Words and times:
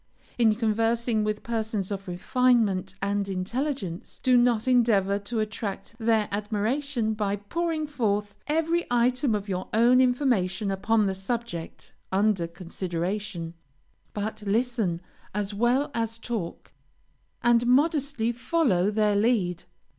In 0.39 0.55
conversing 0.55 1.23
with 1.23 1.43
persons 1.43 1.91
of 1.91 2.07
refinement 2.07 2.95
and 3.03 3.29
intelligence, 3.29 4.19
do 4.23 4.35
not 4.35 4.67
endeavor 4.67 5.19
to 5.19 5.37
attract 5.39 5.95
their 5.99 6.27
admiration 6.31 7.13
by 7.13 7.35
pouring 7.35 7.85
forth 7.85 8.35
every 8.47 8.87
item 8.89 9.35
of 9.35 9.47
your 9.47 9.67
own 9.75 10.01
information 10.01 10.71
upon 10.71 11.05
the 11.05 11.13
subject 11.13 11.93
under 12.11 12.47
consideration, 12.47 13.53
but 14.15 14.41
listen 14.41 15.01
as 15.35 15.53
well 15.53 15.91
as 15.93 16.17
talk, 16.17 16.73
and 17.43 17.67
modestly 17.67 18.31
follow 18.31 18.89
their 18.89 19.15
lead. 19.15 19.65